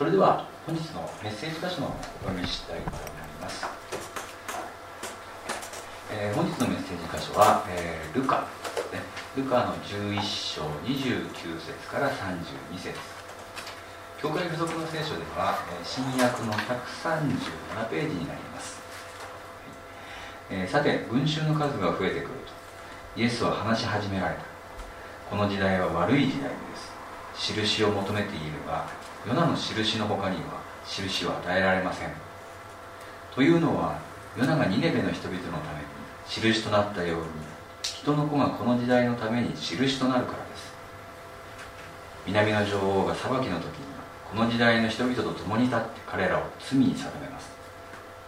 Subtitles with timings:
[0.00, 3.00] それでは本日のメッセージ箇所のお読みしたいと思い
[3.38, 3.66] ます、
[6.10, 8.48] えー、本日のメッセージ箇所は、えー、ルカ、
[8.96, 9.04] ね、
[9.36, 12.98] ルカの11章29節から32節。
[14.22, 18.80] 教会付属の聖書では、え、新約の137ページになります、
[20.50, 23.20] え、さて群衆の数が増えてくると。
[23.20, 24.40] イエスは話し始められた。
[25.28, 27.52] この時代は悪い時代です。
[27.52, 28.86] 印を求めているが
[29.26, 32.10] ヨナの印の他には印は与えられません。
[33.34, 33.98] というのは
[34.36, 35.86] ヨナがニネベの人々のために
[36.26, 37.26] 印となったように
[37.82, 40.72] 人の子がこの時代のために印となるからです。
[42.26, 43.60] 南の女王が裁きの時には
[44.30, 47.50] この時代の人々と共に立って彼らを罪に定めます。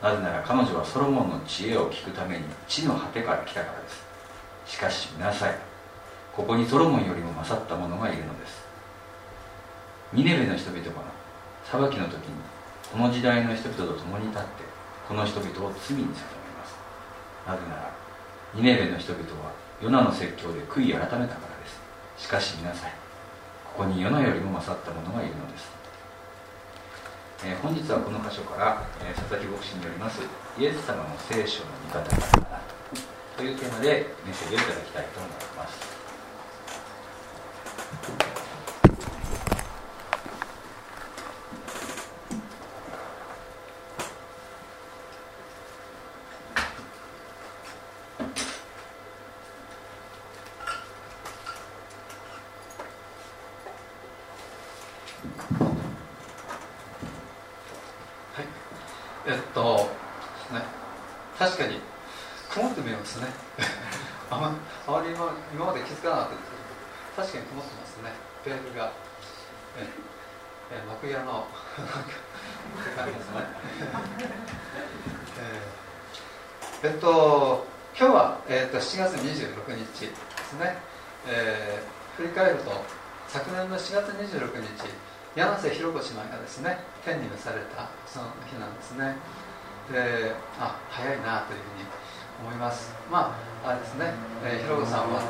[0.02, 4.04] なぜなら彼女はソロモンの知恵を聞くために地の果てから来たからです。
[4.66, 5.54] しかし見なさい。
[6.34, 8.61] ここにソロモンよりも勝った者がいるのです。
[10.12, 10.92] ニネベの人々が
[11.64, 12.34] 裁きの時に
[12.92, 14.48] この時代の人々と共に立って
[15.08, 16.76] この人々を罪に定めます。
[17.46, 17.94] なぜなら
[18.54, 19.52] ニネベの人々は
[19.82, 21.82] ヨナの説教で悔い改めたからです。
[22.18, 22.90] しかし皆さん
[23.74, 25.70] ここにヨナよりも勝った者がいるのです、
[27.44, 30.20] えー、本日はこの箇所から、えー、佐々木牧師によります
[30.58, 32.60] イエス様の聖書の見方から
[33.36, 36.02] というテーマでメッセージをいただきたいと思います
[76.84, 77.64] えっと
[77.96, 80.76] 今日は、えっと、7月26日ですね、
[81.28, 82.72] えー、振り返ると
[83.28, 84.90] 昨年の4月26日
[85.36, 89.16] 柳瀬弘子姉妹がですね天に召されたその日なんですね。
[89.90, 91.84] であ早いなというふうに
[92.40, 92.94] 思います。
[93.10, 95.22] まああれですね、えー、弘子さんは、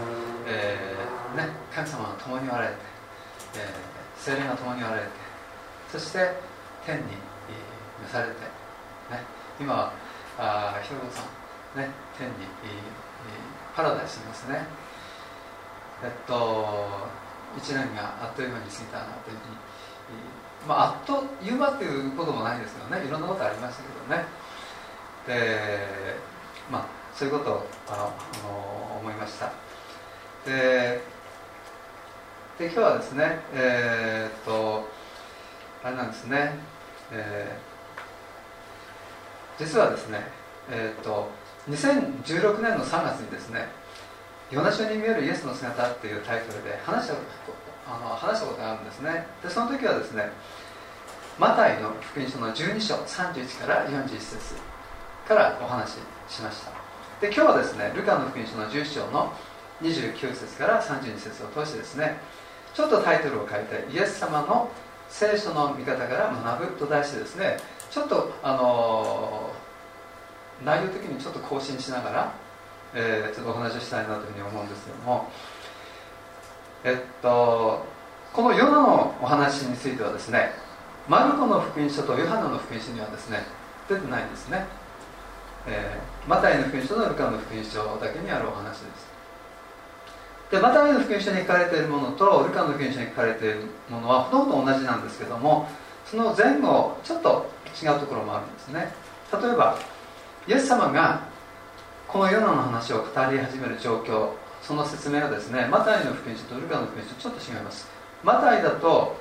[0.47, 2.75] えーね、神様が共におられて、
[3.57, 5.09] えー、精霊が共におられて
[5.91, 6.33] そして
[6.85, 7.02] 天に
[8.05, 8.41] 召されて、
[9.11, 9.25] ね、
[9.61, 9.93] 今は
[10.38, 11.43] あ弘子さん
[11.76, 11.88] ね、
[12.19, 12.35] 天に、
[13.75, 14.61] パラダイスにいますね。
[16.05, 16.76] えっと
[17.57, 19.57] 1年があっという間に過ぎたなというふうに
[20.66, 23.07] まあ、あっという間ということもないですけどね。
[23.07, 24.26] いろんなことありましたけどね。
[25.26, 26.16] で
[26.71, 29.52] まあそういうことをあの思いました。
[30.47, 31.00] で
[32.59, 34.88] で今日はですねえー、っと
[35.83, 36.59] あれなんですね、
[37.11, 40.21] えー、実はですね
[40.71, 41.31] えー、っと
[41.69, 43.69] 2016年の3月にですね
[44.50, 47.14] 「ヨナ書に見えるイエスの姿」っていうタイトルで話した
[47.87, 49.27] あの話したことがあるんですね。
[49.43, 50.31] でその時はですね
[51.39, 54.55] マタイの福音書の12章31から41節
[55.27, 55.93] からお話し
[56.29, 56.71] しました。
[57.21, 59.33] で今日はですねルカの福音書の11章の
[59.83, 62.19] 29節から32節を通してですね
[62.75, 64.71] ちょっとタイトルを変えてイエス様の
[65.09, 67.59] 聖書の見方から学ぶと題してですね
[67.91, 69.51] ちょっとあの
[70.65, 72.35] 内容的にちょっと更新しながら、
[72.95, 75.31] えー、ちょっとお話をしたいなというふうに思うんですけども
[76.85, 77.85] えっと
[78.33, 80.53] このヨナのお話についてはですね
[81.09, 83.45] マルコの福音書とヨハネの福音書にはですね
[83.89, 84.67] 出てないんですね、
[85.67, 89.12] えー、マタイの福音書とルカの福音書だけにあるお話です。
[90.51, 95.67] でマタイの福音書に書かれているものとルカの福音書に書かれているものはほとんど同じなんですけども
[96.05, 97.51] その前後ちょっと
[97.83, 98.93] 違うところもあるんですね。
[99.33, 99.79] 例えば
[100.47, 101.23] イエス様が
[102.07, 104.31] このヨナの話を語り始める状況
[104.62, 107.88] その説明はですねマタイの福音書とルカの福音書ちょっと違います。
[108.23, 109.16] マタイだと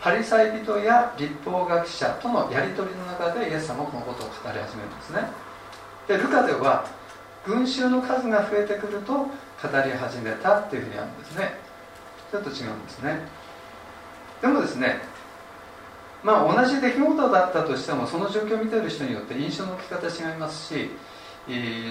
[0.00, 5.20] パリサイ人や立法学者とのやり取りの中でイエス様はこのことを語り始めるんですね。
[6.08, 6.86] でルカでは
[7.44, 9.28] 群衆の数が増えてくると語
[9.84, 11.54] り始めたっていうふうにあるんですね。
[12.30, 13.20] ちょっと違うんですね。
[14.40, 15.00] でもですね
[16.26, 20.90] まあ、同じ出来事だったとしてもその状況を見ている人によって印象の置き方違いますし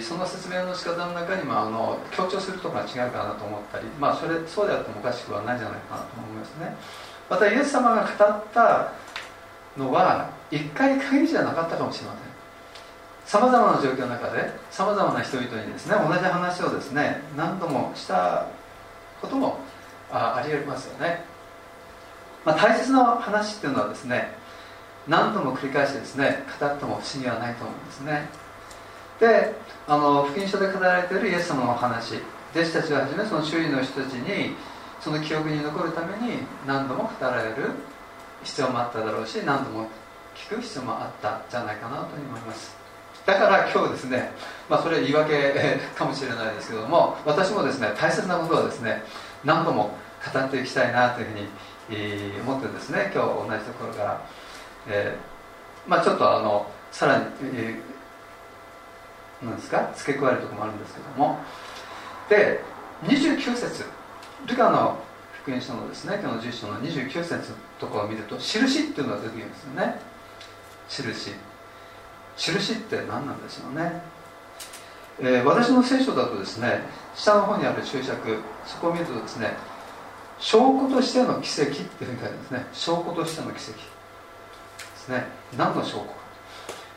[0.02, 6.76] その説明の仕方の中にもあの強調するところが違うかなと思ったり、まあ、それそうであってもおかしくはないんじゃないかなと思いますね。
[7.30, 8.92] またイエス様が語った
[9.78, 12.22] のは一回限りじゃなかったかもしれません。
[13.26, 18.48] さまざまな状況の中でさまざまな人々にですね同じ話をですね何度もした
[19.22, 19.58] ことも
[20.12, 21.24] あありえますよね。
[22.44, 24.36] まあ、大切な話っていうのはですね、
[25.08, 28.45] 何度も繰り返してですね語っても不思議はないと思うんですね。
[29.20, 29.56] で
[29.88, 32.16] あの福音書で語られているイエス様の話。
[32.56, 34.56] 弟子たちをはじめその周囲の人たちに
[35.02, 37.72] その記憶に残るために何度も語られる
[38.44, 39.90] 必要もあっただろうし何度も
[40.34, 42.76] 聞く必要もあったんじゃないかなと思います。
[43.26, 44.32] だから今日ですね、
[44.70, 49.04] まあ、それは言い訳 かもしれないですけども私もですね大切なことはですね
[49.44, 49.98] 何度も
[50.34, 51.50] 語っていきたいなというふうに、
[51.90, 54.22] え思ってですね今日同じところから、
[54.88, 57.95] えー、まあ、ちょっとあのさらに、えー、
[59.44, 59.92] なんですか？
[59.96, 61.40] 付け加えるところもあるんですけども。
[62.30, 62.62] で
[63.04, 63.86] 29節
[64.48, 64.98] ルカの
[65.44, 70.00] 福音書のですね今日の10章の29節のところを見ると印っていうのが出てきますよね。
[70.90, 71.32] 印。
[72.38, 74.02] 印って何なんでしょうね、
[75.22, 76.82] えー、私の聖書だとですね
[77.16, 78.20] 下の方にある注釈
[78.66, 79.56] そこを見るとですね
[80.38, 82.66] 証拠としての奇跡っていうふうに書いてますね。
[82.74, 83.74] 証拠としての奇跡。
[83.74, 83.78] で
[84.98, 85.26] すね。
[85.58, 86.15] 何の証拠？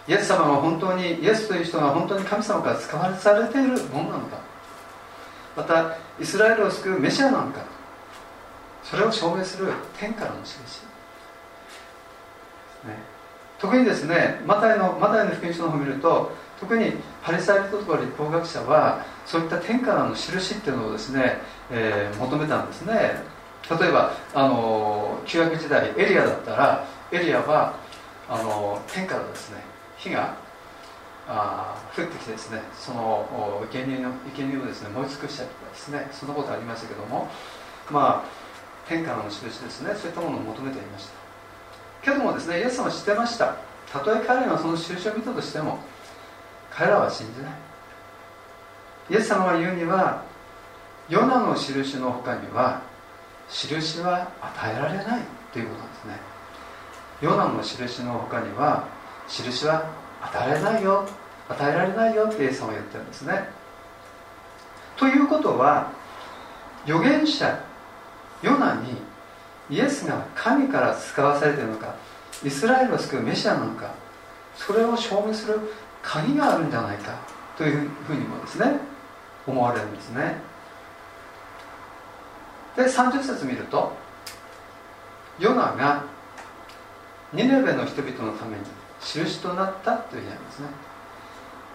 [0.09, 4.39] イエス様が本当にイエスという人が本当に神様から使わされているものなのか。
[5.55, 7.61] またイスラエルを救うメシアなのか。
[8.83, 10.49] それを証明する天からの印。
[12.87, 12.97] ね。
[13.59, 16.93] 特にですねマタイのマタイの福音書の方を見ると特に
[17.23, 21.37] パリサイ人とか立法学者はそういった天からの印っていうのをですね、
[21.71, 23.23] えー、求めたんですね。
[23.79, 27.75] 例えばあの旧約時代エリアだったらエリアは
[28.27, 29.78] あの天からですね。
[29.99, 30.37] 火が
[31.29, 37.29] あ降ってきてですねその生贄の生贄をですね燃え尽くしたりとかですねそんなことありましたけども
[37.91, 41.13] まあ天からの印ですねそういったものを求めていました。
[42.01, 43.57] けどもですねイエス様は知ってました。
[43.93, 45.79] たとえ彼らがその印を見たとしても
[46.71, 47.53] 彼らは信じない。
[49.11, 50.23] イエス様が言うには
[51.09, 52.83] ヨナの印の他には
[53.51, 56.21] 印は与えられないということなんですね。
[57.21, 58.87] ヨナの印の他には
[59.29, 59.91] 印は
[60.23, 61.07] 与えられないよ。
[61.49, 63.49] 与えられないよってイエス様は言ってるんですね。
[64.97, 65.91] ということは
[66.85, 67.59] 預言者
[68.43, 68.97] ヨナに
[69.71, 71.95] イエスが神から使わされているのか
[72.45, 73.93] イスラエルを救うメシアなのか
[74.57, 75.61] それを証明する
[76.03, 77.19] 鍵があるんじゃないか
[77.57, 78.79] というふうにもですね
[79.47, 80.37] 思われるんですね。
[82.77, 83.93] で30節見ると
[85.39, 86.05] ヨナが
[87.33, 88.63] ニネベの人々のために
[89.01, 90.69] 印となったという意味なんですね。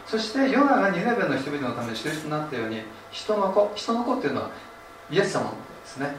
[0.05, 2.81] そしてヨナがニネベの人々のために印となったように
[3.11, 4.49] 人の子人の子っていうのは
[5.09, 6.15] イエス様のことですね。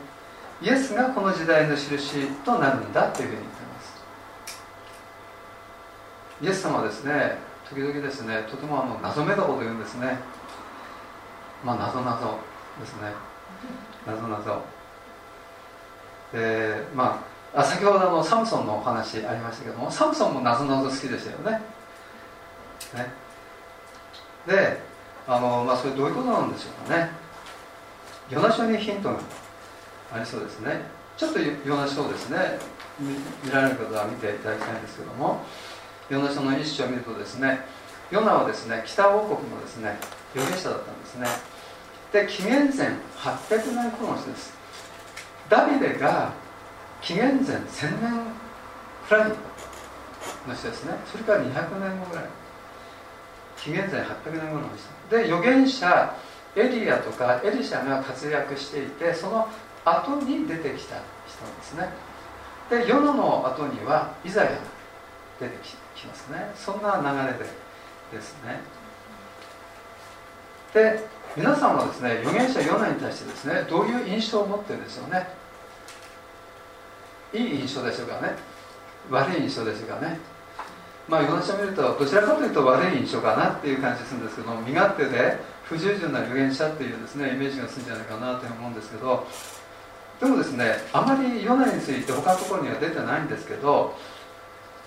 [0.62, 4.04] イエスがこの時代の印となるんだというふうに言っています。
[6.42, 7.38] イエス様はですね
[7.68, 10.18] 時々ですねとてもあの謎めいたことを言うんですね。
[11.64, 12.38] まあ謎謎
[12.80, 13.12] ですね。
[14.06, 14.62] 謎謎。
[16.32, 21.62] でまああ先ほどのサムソンのお話ありましたけどもサムソンも謎謎好きでしたよね。
[22.94, 23.12] ね。
[24.46, 24.80] で
[25.26, 27.10] あの、まあ、それどういうことなんでしょうかね。
[28.30, 29.18] ヨナ書にヒントが
[30.12, 30.82] ありそうですね。
[31.16, 32.58] ちょっとヨナ書をですね。
[32.98, 35.40] 見られる方は見ていただきたいんですけども。
[36.10, 37.60] ヨナ書の一章を見るとですね
[38.10, 39.96] ヨナはですね北王国のですね
[40.34, 41.26] 預言者だったんですね。
[42.12, 44.52] で紀元前800年頃の人です。
[45.48, 46.32] ダビデが
[47.04, 48.26] 紀元前1000年
[49.06, 50.94] くらいの人ですね。
[51.12, 52.24] それから200年後ぐらい。
[53.58, 55.16] 紀元前800年頃の人。
[55.16, 56.16] で預言者
[56.56, 59.46] エリアとかエリシャが活躍していてその
[59.84, 61.90] 後に出てきた人ですね。
[62.70, 64.56] でヨナの後にはイザヤが
[65.38, 65.58] 出て
[65.94, 66.52] きますね。
[66.56, 67.44] そんな流れで
[68.12, 68.60] ですね。
[70.72, 75.43] で皆さんはですね預言者ヨナに対してですねどういう印象を持ってるんでしょうね。
[77.34, 78.36] いい印象でしょうかね。
[79.10, 80.18] 悪い印象でしょうかね。
[81.08, 89.26] まあヨナ書を見るとどちらかというと悪い印象かなっていう感じするんですけど身勝手で不従順な預言者っていうですねイメージがするんじゃないかなと思うんですけど
[90.20, 93.94] でもですねあまりヨナについて他のところには出てないんですけど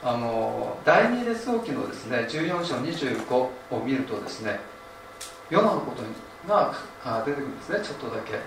[0.03, 3.51] あの第二列王記のですね14章25を
[3.85, 4.59] 見るとですね
[5.51, 6.01] ヨナのこと
[6.47, 6.73] が
[7.25, 8.39] 出てくるんですねちょっとだけ。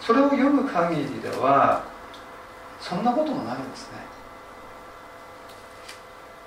[0.00, 1.84] それを読む限りでは
[2.82, 3.98] そんなこともないんですね。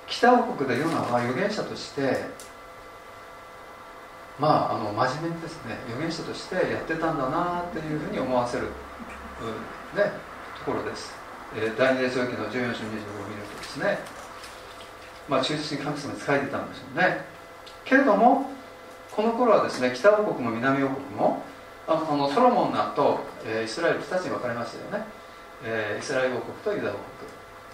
[0.06, 2.26] 北王国でヨナは預言者として
[4.38, 8.68] まああの真面目にですね預言者としてやってたんだなっていうふうに思わせる
[9.94, 10.10] ね、
[10.58, 11.12] ところです、
[11.54, 12.68] えー、第二列王記の14章25を
[13.28, 13.98] 見るとですね。
[15.28, 17.24] まあ忠実に神様に仕えてたんでしょうね。
[17.84, 18.50] けれども
[19.14, 21.42] この頃はですね北王国も南王国も
[21.88, 25.06] あのソロモンの後、えー、イスラエル2つに分かれましたよね、
[25.68, 27.02] えー、イスラエル王国とユダ王国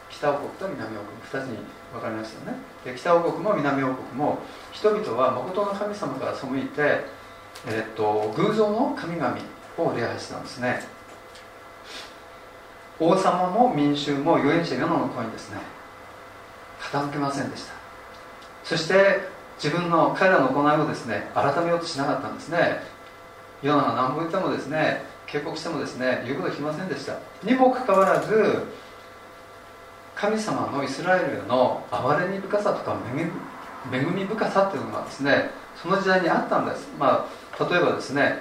[0.08, 1.58] 北王国と南王国2つに
[1.92, 2.56] 分かりますよね。
[2.84, 4.38] で北王国も南王国も
[4.72, 7.04] 人々は誠の神様から背いて、
[7.66, 9.36] えーと、偶像の神々
[9.78, 10.82] を礼拝したんですね。
[12.98, 15.58] 王様も民衆も預言者ヨナの声にですね。
[16.80, 17.72] 傾けませんでした。
[18.64, 19.20] そして
[19.62, 22.80] 自分の彼らの行いをですね改めようとしなかったんですね。
[23.62, 27.16] ヨナが何本言ってもですね警告してもですね言うこと聞きませんでした。
[27.42, 28.66] にもかかわらず
[30.14, 32.94] 神様のイスラエルの憐れみ深さとか
[33.90, 37.26] 恵み深さっていうのがですねその時代にあったんです、ま
[37.58, 38.40] あ、例えばですね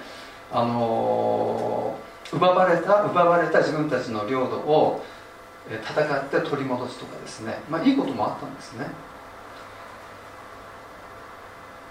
[0.51, 1.97] あの
[2.33, 5.01] 奪われた奪われた自分たちの領土を
[5.69, 8.87] 戦って取り戻すとかですね、まあ、いいこともあったんですね。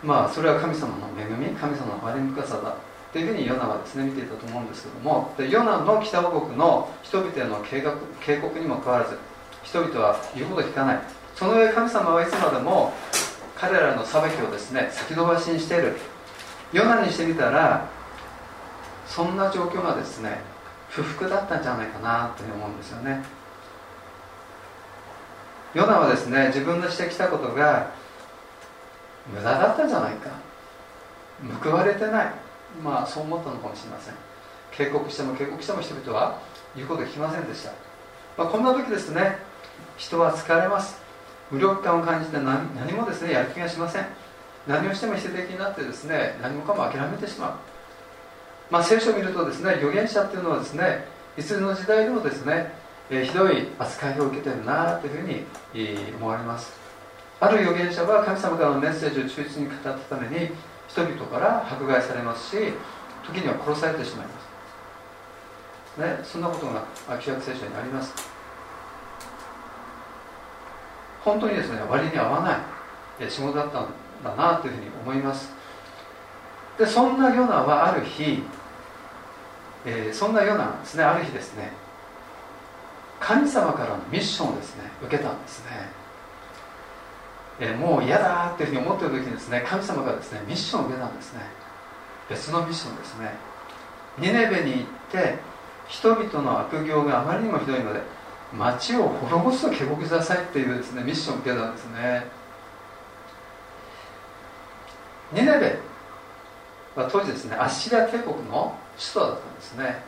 [0.05, 2.90] まあそれは神様の恵み神様の憐れみ深さだ。
[3.11, 7.95] っていうふうにヨナはですね見ていたと思うんですけどもでヨナの北王国の人々への計画
[8.25, 9.19] 警告にもかかわらず
[9.65, 11.01] 人々は言うこと聞かない。
[11.35, 12.93] その上神様はいつまでも
[13.57, 15.97] 彼らの裁きをですね先延ばしにしている。
[16.73, 17.89] ヨナにしてみたら
[19.07, 20.39] そんな状況がですね
[20.89, 23.25] 不服だったんじゃないかなと思うんですよね。
[25.75, 27.91] ヨナはですね自分のしてきたことが
[29.33, 30.31] 無駄だったんじゃないか。
[31.63, 32.33] 報われてない。
[32.83, 34.15] まあそう思ったのかもしれません。
[34.73, 36.39] 警告しても警告しても人々は
[36.77, 37.73] 言うこと聞きませんでした、
[38.39, 39.39] まあ、こんな時ですね
[39.97, 40.99] 人は疲れます。
[41.51, 44.07] 無力感を感じて何何もですねやる気がしません。
[44.67, 47.55] 何をしても否定的になってですね何もかも諦めてしまう。
[48.71, 51.05] まあ聖書を見るとですね預言者っていうのはですね
[51.37, 52.73] いつの時代でもですね、
[53.11, 56.73] えー、ひどい扱いを受けてるなというふうに、えー、思われます。
[57.41, 60.51] ある預言者は神様からのメッセージを忠実に語ったために
[60.93, 62.57] 人々から迫害されますし
[63.25, 64.33] 時には殺されてしまいま
[65.97, 66.85] す、ね、そんなことが
[67.21, 68.13] 旧約聖書にあります。
[71.25, 72.57] 本当にですね割に合わな
[73.27, 73.89] い仕事だったん
[74.25, 75.53] だなというふうに思います。
[76.79, 78.43] でそんなヨナはある日、
[79.85, 81.73] えー、そんなヨナですねある日ですね
[83.21, 86.00] 神様からのミッションをですね受けたんですね。
[87.61, 91.41] えもう嫌だっていうふうに思ってる時にですね神様がですねミッションを受けたんですね。
[92.29, 93.35] 別のミッションですね。
[94.19, 95.39] ニネベに行って
[95.87, 98.01] 人々の悪行があまりにもひどいので
[98.57, 102.27] 町を滅ぼすと警告しなさいっていうですねミッションを受けたんですね。
[105.33, 105.79] ニネベ
[106.97, 110.03] は当時ですねアッシリア帝国の首都だったんですね。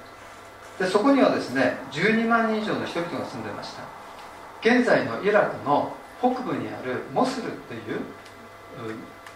[0.78, 3.82] でそこにはですね12万人以上の人々が住んでました。
[4.62, 7.98] 現在のイラクの北部にあるモスルっていう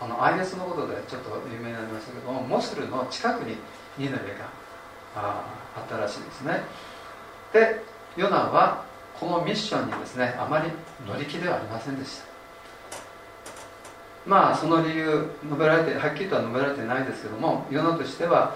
[0.01, 3.57] あの IS のことでちょっと有名になりましたけどもモスルの近くに
[3.99, 4.46] ニネベが
[5.16, 5.44] あ
[5.77, 6.61] あったらしいですね。
[7.53, 7.83] で
[8.16, 8.85] ヨナは
[9.18, 10.70] このミッションにですねあまり
[11.07, 12.25] 乗り気ではありませんでした。
[14.27, 18.55] まあその理由述べられてはっきりとは述べられてないですけどもヨナとしては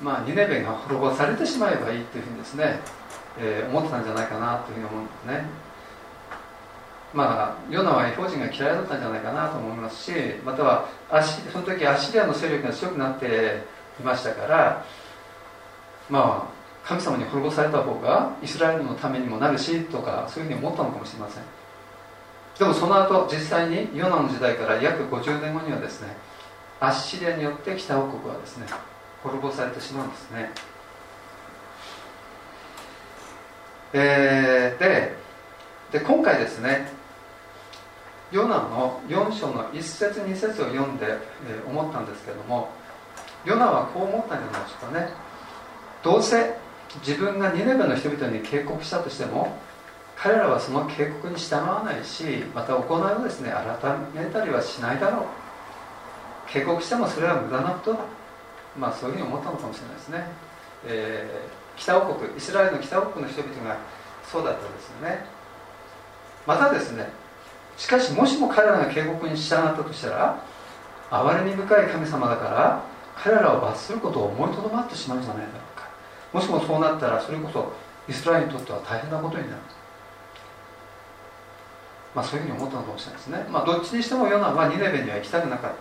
[0.00, 2.80] まあニネベが滅ぼされてしまえばいいというふうにですね、
[3.38, 5.65] えー、思ってたんじゃないかなというふうに思うんですね。
[7.16, 10.12] まあ、ヨナは異邦人が嫌いだったんじゃないかなと思いますし
[10.44, 10.86] または
[11.50, 13.62] その時アッシリアの勢力が強くなって
[13.98, 14.84] いましたから
[16.10, 21.42] まあ神様に滅ぼされた方がイスラエルのためにもなるしとかそういうふうに思ったのかもしれません。
[22.58, 26.16] でもその後実際にヨナの時代から約50年後にはですね
[26.80, 28.66] アッシリアによって北王国はですね
[29.22, 30.50] 滅ぼされてしまうんですね。
[33.94, 35.16] えー、で
[35.92, 36.95] で今回ですね
[38.32, 42.70] ヨナの4章の1節2節を読んで、えー、思ったんですけども
[43.44, 45.08] ヨナはこう思ったんじゃないでしょうかね。
[46.02, 46.54] どうせ
[47.06, 49.56] 自分がニネベの人々に警告したとしても
[50.16, 55.26] 彼らはその警告に従わないしまた行いをですね改めたりはしないだろう。
[56.48, 58.00] 警告してもそれは無駄なことだ。
[58.78, 60.26] まあそういうふうに思ったのかもしれないですね、
[60.86, 63.78] えー、北王国イスラエルの北王国の人々が
[64.30, 65.24] そうだったですよね。
[66.46, 67.08] またですね
[67.76, 70.42] しかしもしも彼らが警告に従ったとしたら
[71.10, 72.82] 憐れみ深い神様だから
[73.16, 75.88] 彼らを罰することを思いとどまってしまうんじゃないだろうか。
[76.32, 77.72] もしもそうなったらそれこそ
[78.08, 79.62] イスラエルにとっては大変なことになる。
[82.14, 83.46] まあそういうふうに思ったのかもしれないですね。
[83.50, 85.72] まあどっちにしてもヨナはニネベには行きたくなかっ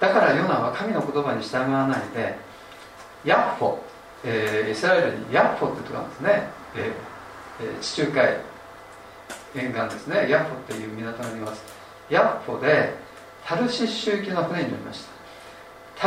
[0.00, 0.06] た。
[0.06, 2.36] だからヨナは神の言葉に従わないで
[3.24, 3.78] ヤッフォ、
[4.24, 8.51] えー、イスラエルにヤッフォってとこなんですね、えーえー、地中海。
[9.54, 10.28] 沿岸ですね。
[10.28, 11.62] ヤッフォっていう港があります。
[12.10, 12.94] ヤッフォで
[13.46, 15.12] タルシッシュ行きの船に乗りました。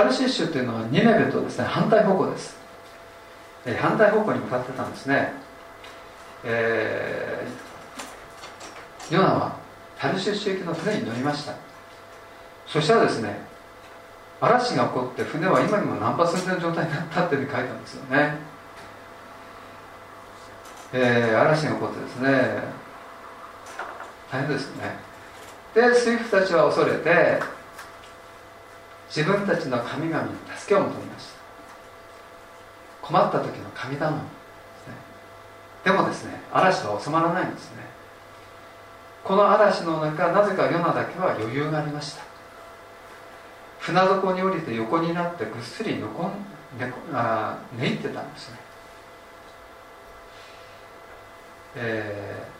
[0.02, 1.66] タルシッシュっていうのはニネベとですね。
[1.66, 2.58] 反対方向です、
[3.80, 5.34] 反対方向に向かってたんですね、
[6.44, 9.58] えー、ヨナは
[9.98, 11.54] タルシュシュ行きの船に乗りました。
[12.68, 13.40] そしたらですね
[14.42, 18.36] 嵐が起こって船は今にも難破寸前の状態になったって書いたんですよね、
[20.94, 22.64] えー、嵐が起こってですね
[24.36, 24.98] 大変ですよね。
[25.74, 27.40] で水夫たちは恐れて
[29.08, 31.36] 自分たちの神々に助けを求めました。
[33.02, 34.28] 困った時の神頼みです
[34.88, 34.94] ね。
[35.86, 37.86] でもですね嵐は収まらないんですね。
[39.24, 42.24] この嵐の中なぜかヨナだけは余裕がありました。
[43.80, 46.30] 船底に降りて横になってぐっすり横
[46.78, 48.60] 寝あ寝入ってたんですね。
[51.78, 52.55] えー、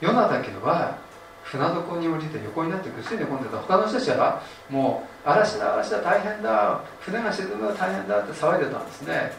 [0.00, 0.98] ヨナだけは
[1.44, 9.32] 船底に降りて横になってぐっすり寝込んでた他の人たちはもう嵐だ嵐だ大変だ船が沈むの大変だって騒いでたんですね。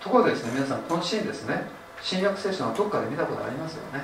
[0.00, 1.62] ところでですね皆さんこのシーンですね
[2.00, 4.00] 新約聖書のどっかで見たことありますよね。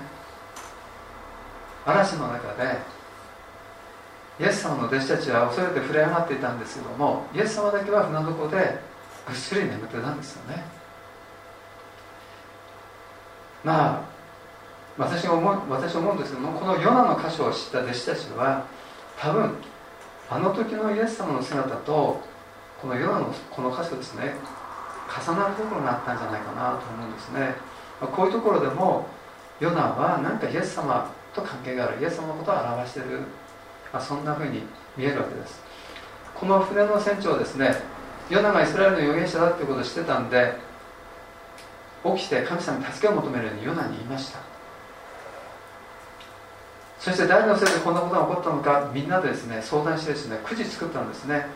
[1.86, 2.78] 嵐の中で
[4.40, 8.80] イエス様の弟子たちは恐れて触れ上がっていたんですけどもイエス様だけは船底で
[9.26, 10.64] ぐっすり眠ってたんですよね。
[13.66, 14.02] まあ
[14.96, 18.64] 私思う私思うんですけどもこのヨナの箇所を知った弟子たちは
[19.18, 19.54] 多分
[20.30, 22.20] あの時のイエス様の姿と
[22.80, 24.34] このヨナのこの箇所ですね
[25.10, 27.54] 重なるところがあったんじゃないかなと思うんですね。
[28.00, 29.06] まこういうところでも
[29.58, 33.20] ヨナは何かイエス様と関係があるイエス様のことを表している
[33.92, 34.62] あそんなふうに
[34.96, 35.60] 見えるわけです。
[36.38, 37.74] この船の船長ですね
[38.30, 40.54] ヨナがイスラエルの預言者だってことを知ってたんで
[42.14, 44.38] 起きて神様に助けを求めるようにヨナに言いました。
[46.98, 51.46] そして誰のせいでこんなことが起こったのかみんなでですね相談してですねくじ作ったんですね。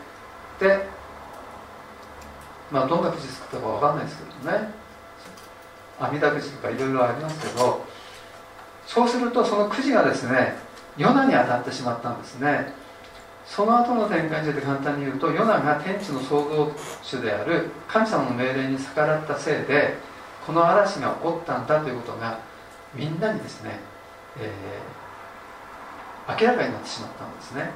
[0.59, 0.87] で
[2.71, 4.69] まあどんなくじ作ったかわかんないですけどね。
[5.99, 7.85] 阿弥陀くじとかいろいろありますけど
[8.87, 10.55] そうするとそのくじがですね
[10.97, 12.73] ヨナに当たってしまったんですね。
[13.45, 16.71] その後の展開について簡単に言うとヨナが天地の創造
[17.03, 19.97] 主である神様の命令に逆らったせいで
[20.45, 22.39] この嵐が起こったんだということが
[22.93, 23.79] みんなにですね、
[24.39, 27.71] えー、明らかになってしまったんですね。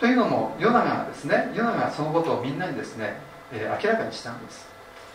[0.00, 3.20] というのもヨナがですねヨナがそのことをみんなにですね、
[3.52, 4.66] えー、明らかにしたんです。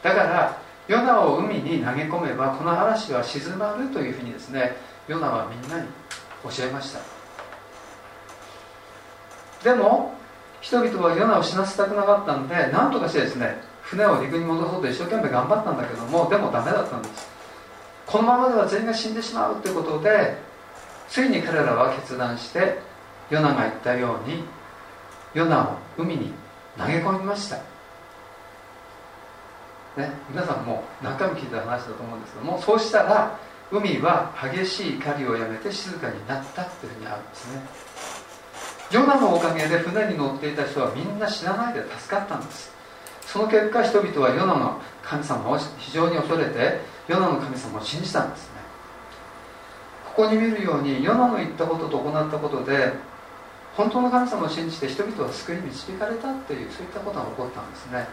[0.02, 5.88] だからヨナを海に投げ込めばこの嵐は静まるというふうにですねヨナはみんなに
[6.44, 7.00] 教えました。
[9.64, 10.14] でも
[10.62, 17.28] 人々はヨナを死なせたくなかったんで何とかしてですね船を陸に戻そうと一生懸命頑張ったんだけどもでもダメだったんです。
[18.06, 20.38] このままでは全員が死んでしまうということで
[21.10, 22.80] ついに彼らは決断して
[23.30, 24.44] ヨナが言ったように
[25.34, 26.34] ヨナを海に
[26.78, 27.58] 投げ込みました。
[29.96, 33.40] ね、皆さんも何回も聞いた話だと思うんですけどもそうしたら
[33.72, 37.62] 海は激しい怒りをやめて静かになったっていうふうにあるんですね。
[38.92, 42.77] ヨナのおかげで船に乗っていた人はみんな死なないで助かったんです。
[43.28, 48.58] その結果人々はヨナの神様を非常に恐れてヨナの神様を信じたんですね。
[50.16, 52.94] ここに見るようにヨナの言ったことと行ったことで
[53.76, 58.08] 本当の神様を信じて人々は救いに導かれたっていうそういったことが起こったんですね。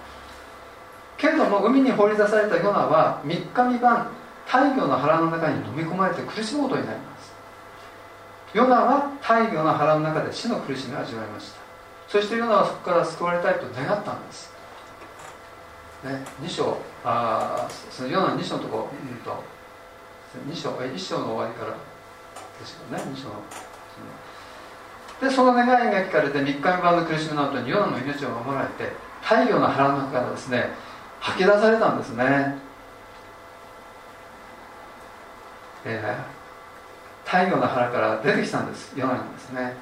[1.16, 4.10] けれども海に放り出されたヨナは3日3晩
[4.46, 7.32] 太陽の腹の中に飲み込まれて苦しむことになります。
[8.52, 11.60] ヨナは太陽の腹の中で死の苦しみを味わいました。
[12.08, 14.52] そしてヨナはそこから救われたいと願ったんです、
[16.04, 19.54] ね、2章あそのヨナ2章のところ見ると。
[20.48, 23.34] 2章え1章の終わりからですよね2章の。
[25.20, 30.70] でその願いが聞かれて3日3晩の苦しみの後にヨナの命を守られて太陽の腹の中からですね
[31.20, 32.56] 吐き出されたんですね。
[35.86, 39.74] えー、太陽の腹から出てきたんですヨナがですね。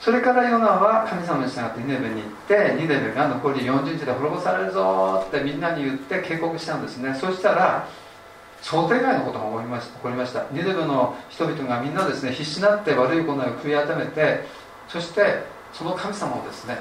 [0.00, 7.14] それからヨナは神様に従ってニネベに行ってニネベが残り40日で滅ぼされるぞってみんなに言って警告したんですね。
[7.14, 7.88] そしたら
[8.62, 9.96] 想定外のことが起こりました。
[9.96, 10.44] 起こりました。
[10.52, 14.44] ニネベの人々がみんなですね必死になって悪い行いを悔い改めて
[14.88, 16.78] そしてその神様をですね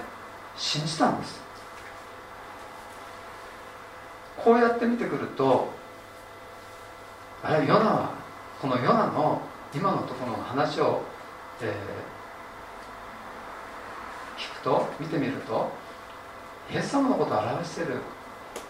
[0.57, 1.41] 信じたんです。
[4.37, 5.69] こうやって見てくると
[7.43, 8.11] あれヨナは
[8.61, 9.41] このヨナの
[9.73, 11.01] 今のところの話を、
[11.61, 12.14] えー、
[14.65, 15.69] と見てみると
[16.73, 18.01] イエス様のことを表している。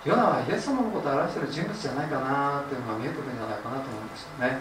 [0.03, 4.59] ヨナはイエス様のことを表している人物じゃないかなというのが見えてくるんじゃないかなと思うんですよね。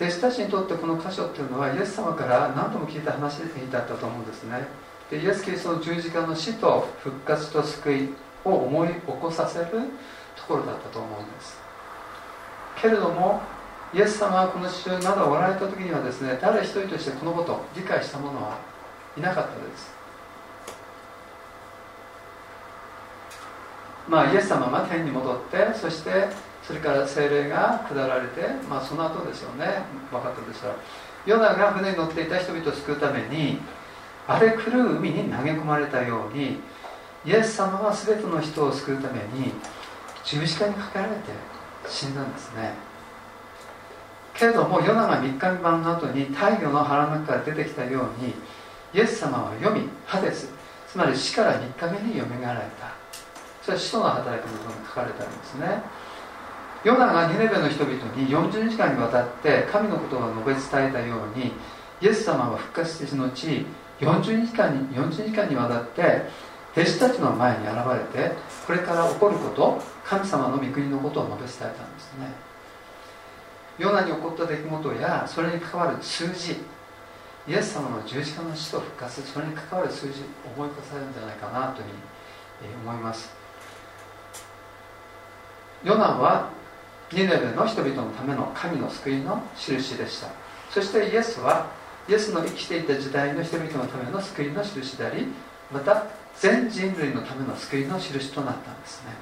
[0.00, 3.38] 弟子たちにとってこの箇所っていうのはイエス様から何度も聞いた話
[3.70, 4.66] だったと思うんですね。
[5.10, 9.66] でイエス・キリストの十字架の死と復活と救いを思い起こさせる
[10.34, 11.58] ところだったと思うんです。
[12.80, 13.40] けれども
[13.94, 18.58] イエス様はこの地上にまだおられた時にはですね誰一人としてこのこと理解した者は
[19.16, 19.94] いなかったです。
[24.08, 26.28] まあイエス様は天に戻ってそして
[26.66, 29.82] それから精霊が下られて、まあ、その後ですよね。
[30.10, 30.74] 分かったでしょう。
[31.26, 33.58] ヨナが船に乗っていた人々を救うために
[34.26, 36.58] 荒れ狂う海に投げ込まれたように
[37.24, 39.52] イエス様は全ての人を救うために
[40.24, 41.16] 十字架にかけられて
[41.88, 42.93] 死んだんですね。
[44.34, 48.34] けれどもヨナが3日未満の後に太陽の腹の中から出てきたように
[48.92, 50.52] イエス様は読みハデス
[50.88, 52.94] つまり死から3日目によみがえられた。
[53.64, 55.82] それは使徒の働きのところに書かれてあるんですね。
[56.84, 61.52] ヨナがニネベの人々に40日間にわたって神のことを述べ伝えたように
[62.02, 63.24] イエス様は復活して後
[64.00, 66.26] 40日間に40日間にわたって
[66.76, 67.74] 弟子たちの前に現
[68.14, 68.34] れて
[68.66, 72.53] これから起こること神様の御国のことを述べ伝えたんですね。
[73.78, 76.52] ヨナに起こった出来事やそれに関わる数字
[77.46, 80.24] イエス様の十字架の死と復活それに関わる数字を
[80.56, 81.88] 思い起こされるんじゃないかなというふ
[82.64, 83.30] うに思います。
[85.84, 86.48] ヨナは
[87.12, 90.28] ニネベの人々のための神の救いの印でした。
[90.70, 91.70] そしてイエスは
[92.08, 95.26] イエスの生きていた時代の人々のための救いの印であり
[95.70, 96.06] また
[96.36, 99.12] 全人類のための救いの印となったんですね。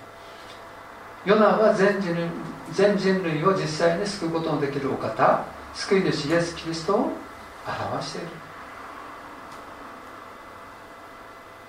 [1.25, 2.29] ヨナは全人類
[2.73, 5.45] 全人類を実際に救うことのできるお方
[5.75, 7.13] 救い主イエス・キリストを
[7.67, 8.27] 表している。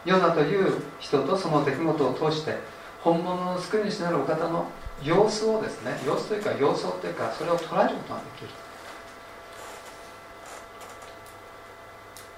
[0.06, 2.58] ヨナという人とその出来事を通して
[3.01, 4.66] 本物の救い主なるお方の
[5.04, 8.49] 様子をですね様子というか様相というかそれを捉えることができる。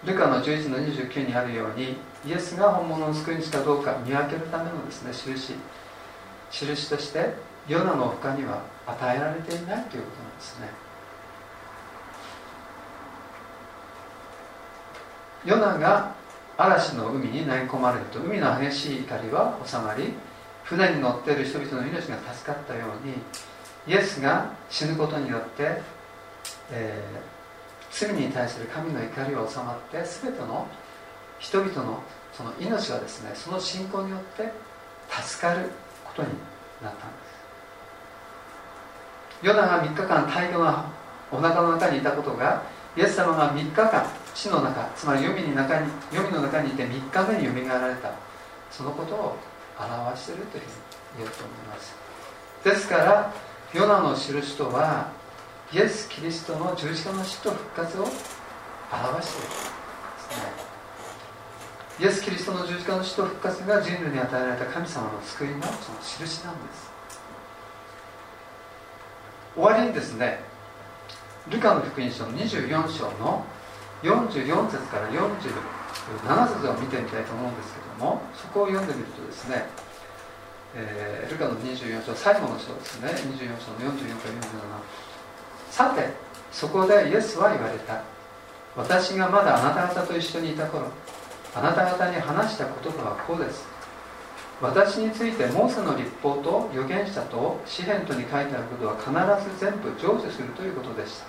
[0.05, 1.97] ルカの11の29にあるように
[2.27, 5.55] イエスが本物の救い主かどうか見分けるためのですね印。
[6.51, 7.33] 印として
[7.67, 10.69] ヨナの他には与えられていないということなんですね。
[15.45, 16.15] ヨナが
[16.57, 20.13] 嵐の海に投げ込まれると海の激しい怒りは収まり
[20.63, 23.13] 船に乗っている人々の命が助かったように
[23.87, 25.81] イエスが死ぬことによって、
[26.71, 30.67] えー、罪に対する神の怒りは収まって全ての
[31.37, 32.01] 人々の
[32.33, 34.51] その命がですねその信仰によって
[35.09, 35.69] 助かる。
[36.15, 36.29] ことに
[36.81, 37.17] なったんで
[39.41, 40.85] すヨナが3日間太陽の
[41.31, 42.63] お腹の中にいたことが
[42.95, 48.13] イエス様が3日間死の中つまり黄泉の中に黄泉の中にいて3日目によみがえられた
[48.71, 49.37] そのことを
[49.77, 50.73] 表しているというふうに
[51.17, 51.93] 言えると思います
[52.63, 53.33] ですから
[53.73, 55.11] ヨナの印とは
[55.73, 58.13] イエス・キリストの十字架の死と復活を表
[59.23, 59.57] しているんで
[60.19, 60.64] すね
[61.97, 66.91] イエス・キリストの十字架の死と復活が人類に与えられた神様の救いのその印なんです。
[69.55, 70.39] 終わりにですね
[71.47, 73.45] ルカの福音書の24章の
[74.03, 79.63] 44節から47節を見てみたいと思うんですけどもそこを読んでみるとですね、
[80.75, 83.15] えー、ルカの24章最後の章ですね24
[83.63, 84.33] 章の44から
[85.71, 86.09] 47さて
[86.51, 88.01] そこでイエスは言われた。
[88.75, 90.87] 私がまだあなた方と一緒にいた頃
[91.55, 93.65] あなた方に話した言葉はこうです。
[94.61, 101.25] 私についてモーセの立法と預言者と詩篇とに書いてあることは必ず全部成就するということでした。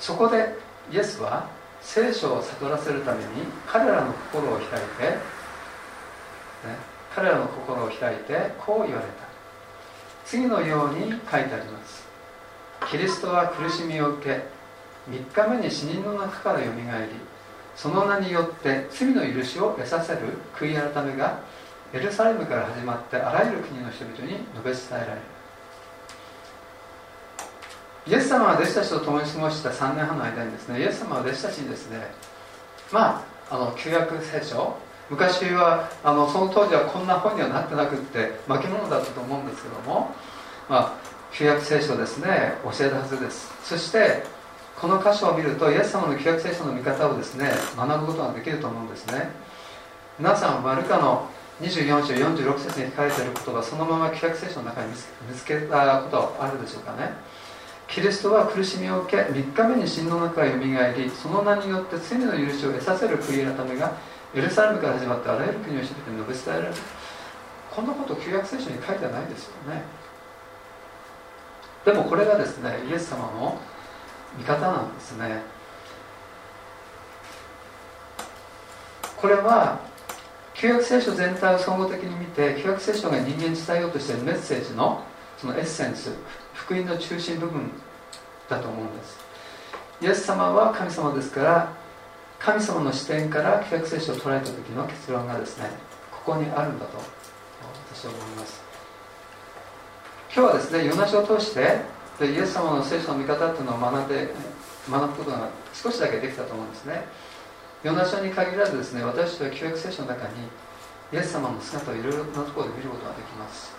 [0.00, 0.56] そこで
[0.92, 1.48] イエスは
[1.80, 3.26] 聖書を悟らせるために
[3.66, 5.20] 彼らの心を開いて、ね、
[7.14, 9.30] 彼らの心を開いてこう言われた。
[10.24, 12.04] 次のように書いてあります。
[12.90, 14.42] キリストは苦しみを受け
[15.10, 17.29] 3日目に死人の中からよみがえり
[17.80, 20.20] その名によって罪の許しを得させる
[20.54, 21.40] 悔い改めが
[21.94, 25.20] エルサレムから始まってあらゆる国の人々に述べ伝えられる。
[28.06, 32.10] イエス様は弟子たちと共に過ごした3年半の間にですねイエス様は弟子たちにですね
[32.92, 34.76] まああの旧約聖書
[35.08, 40.14] 昔はあのその当時はこんな本にはなってなくって巻物だったと思うんですけども、
[40.68, 40.92] まあ、
[41.32, 43.50] 旧約聖書ですね教えたはずです。
[43.64, 44.22] そして
[44.78, 49.30] この箇所を見るとイエス様の旧約聖書の見方をですね学ぶことができると思うんですね。
[50.18, 51.28] 皆さんはルカの
[51.60, 54.92] 24章46節に書かれている言葉そのまま旧約聖書の中に
[55.28, 57.12] 見つけたことあるでしょうかね。
[57.88, 63.92] キリストは苦しみを受け3日目に死の中へよみがえりその名によって罪の許しを得させる悔い改めが
[64.32, 66.80] エルサレムから始まってあらゆる国を人々に述べ伝えられる。
[67.74, 69.82] こんなこと旧約聖書に書いてないですよね。
[71.84, 73.58] でもこれがですねイエス様の
[74.38, 75.42] 見方なんですね。
[79.16, 79.78] これは
[80.54, 85.02] 旧約聖書全体を総合的に見て旧約聖書が人間に伝えようとしているメッセージの
[85.36, 86.10] そのエッセンス
[86.54, 87.70] 福音の中心部分
[88.48, 89.18] だと思うんです。
[90.02, 91.72] イエス様は神様ですから
[92.38, 95.70] 神様の視点から旧約聖書を捉えた時の結論がですね
[96.10, 96.98] ここにあるんだと
[97.94, 98.62] 私は思います。
[100.34, 101.80] 今日はですねヨナ書を通して
[102.20, 104.28] でイエス様の聖書の見方っていうのを学んで
[104.90, 107.04] 学ぶことが少しだけできたと思うんですね。
[107.82, 110.44] ヨナ書に限らずですね私たちは旧約聖書の中に
[111.14, 113.74] イエス様の姿をいろいろなところで見ることができます。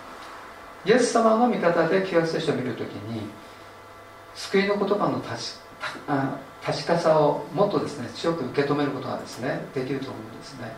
[0.83, 3.29] イエス様の見方で旧約聖書を見るときに
[4.33, 5.37] 救いの言葉の確
[6.63, 10.73] 確かさをもっとですね強く受け止めることがですねできると思うんですね。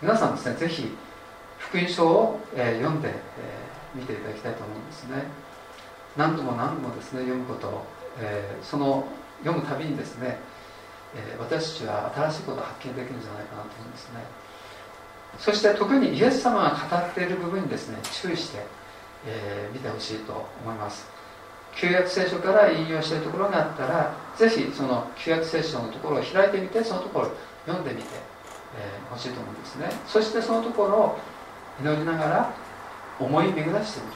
[0.00, 0.96] 皆さんですねぜひ
[1.58, 3.14] 福音書を、えー、読んで、えー、
[3.94, 5.24] 見ていただきたいと思うんですね。
[6.16, 7.86] 何度も何度もですね読むことを、
[8.20, 9.06] えー、その
[9.42, 10.38] 読むたびにですね、
[11.16, 14.20] え私たちは新しいことを発見できるんじゃないかなと思うんですね。
[15.38, 18.58] そして特にイエス様が語っている部分にですね注意して、
[19.26, 21.06] え見てほしいと思います。
[21.74, 27.30] 旧約聖書から引用しているところがあったらぜひその旧約聖書のところを開いてみてそのところを
[27.66, 28.16] 読んでみてほ、
[28.78, 29.90] えー、しいと思うんですね。
[30.06, 31.18] そしてそのところを
[31.80, 32.54] 祈りながら
[33.20, 34.12] 思い巡らしてみる。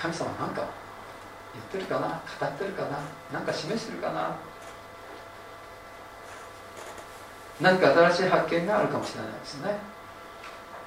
[0.00, 0.68] 神様何か
[1.54, 2.20] 言ってるかな？
[2.40, 2.98] 語ってるかな？
[3.32, 4.36] 何か示してるかな？
[7.60, 9.76] 何か新しい発見があるかもしれないですね。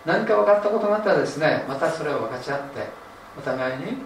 [0.05, 2.87] 何か分かったことがあったらですねまたそれを分かち合って
[3.37, 3.97] お互いに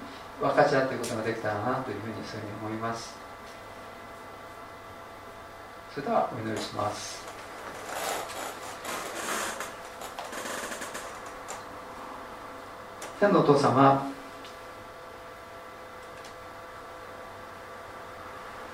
[0.42, 3.16] 分かち合っていくことができたらなというふうにそういうふうに思います。
[5.94, 7.25] それではお祈りします。
[13.18, 14.12] 天のお父様。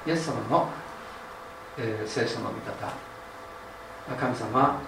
[0.07, 0.67] イエス様の、
[1.77, 2.91] えー、聖書の見方。
[4.19, 4.81] 神様。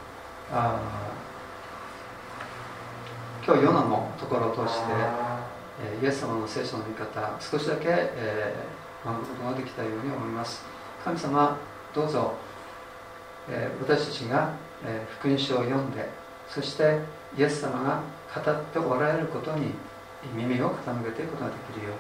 [0.52, 0.80] あ
[3.46, 4.92] 今日ヨナのところを通して
[6.02, 10.66] イエス様の聖書の見方少しだけ、えー、学ぶことができたように思います。
[11.06, 11.60] 神様
[11.94, 12.34] どうぞ、
[13.48, 17.00] えー、私たちが、えー、福音書を読んでそして
[17.38, 18.02] イエス様が
[18.44, 19.72] 語っておられることに
[20.36, 21.98] 耳を傾けていくことができるように。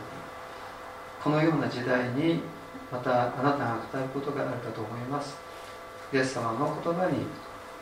[1.23, 2.41] このような時代に
[2.91, 5.37] またあなたが語ることがあるかと思います。
[6.11, 7.25] イエス様の言葉に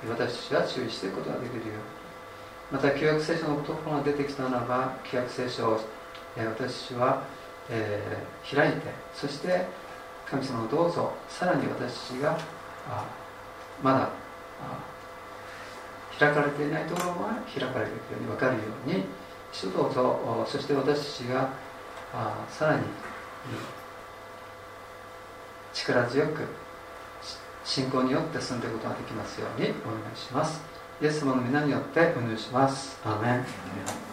[0.07, 2.01] 私たちは注意していくことができるように。
[2.71, 5.81] また旧約聖書の言葉が出てきたならば旧約聖書を
[6.37, 7.23] 私たちは、
[7.69, 9.65] えー、開いてそして
[10.25, 12.37] 神様をどうぞさらに私たちが
[13.83, 14.09] まだ
[16.21, 19.05] 開かれていないところは開かれていくように分かるように
[19.51, 21.49] 主どうぞそして私たちが
[22.13, 22.83] あさらに
[25.73, 26.45] 力強く
[27.63, 29.73] 信仰によって進んでいくことができますようにお願
[30.13, 30.61] いします。
[31.01, 32.99] イエス様の皆によってお願いします。
[33.03, 34.10] アーメン